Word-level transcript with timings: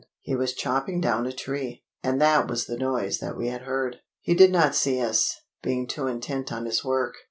He 0.21 0.35
was 0.35 0.55
chopping 0.55 0.99
down 0.99 1.27
a 1.27 1.31
tree, 1.31 1.83
and 2.01 2.19
that 2.19 2.47
was 2.47 2.65
the 2.65 2.75
noise 2.75 3.19
that 3.19 3.37
we 3.37 3.49
had 3.49 3.61
heard. 3.61 3.97
He 4.19 4.33
did 4.33 4.51
not 4.51 4.73
see 4.73 4.99
us, 4.99 5.35
being 5.61 5.85
too 5.85 6.07
intent 6.07 6.51
on 6.51 6.65
his 6.65 6.83
work. 6.83 7.13